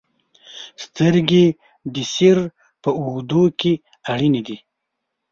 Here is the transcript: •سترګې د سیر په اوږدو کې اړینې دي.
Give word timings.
•سترګې 0.83 1.45
د 1.93 1.95
سیر 2.13 2.37
په 2.81 2.89
اوږدو 2.99 3.43
کې 3.59 3.73
اړینې 4.11 4.41
دي. 4.47 4.57